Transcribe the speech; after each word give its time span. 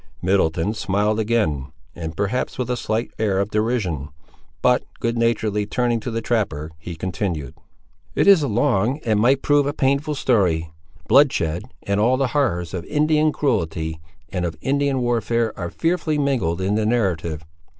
Middleton 0.19 0.73
smiled 0.73 1.19
again, 1.19 1.67
and 1.95 2.17
perhaps 2.17 2.57
with 2.57 2.71
a 2.71 2.75
slight 2.75 3.11
air 3.19 3.37
of 3.39 3.51
derision; 3.51 4.09
but, 4.63 4.83
good 4.99 5.15
naturedly 5.15 5.67
turning 5.67 5.99
to 5.99 6.09
the 6.09 6.23
trapper, 6.23 6.71
he 6.79 6.95
continued— 6.95 7.53
"It 8.15 8.25
is 8.25 8.41
a 8.41 8.47
long, 8.47 8.99
and 9.05 9.19
might 9.19 9.43
prove 9.43 9.67
a 9.67 9.73
painful 9.73 10.15
story. 10.15 10.71
Bloodshed 11.07 11.61
and 11.83 11.99
all 11.99 12.17
the 12.17 12.29
horrors 12.33 12.73
of 12.73 12.83
Indian 12.85 13.31
cruelty 13.31 13.99
and 14.29 14.43
of 14.43 14.55
Indian 14.59 15.01
warfare 15.01 15.53
are 15.55 15.69
fearfully 15.69 16.17
mingled 16.17 16.61
in 16.61 16.73
the 16.73 16.85
narrative." 16.87 17.45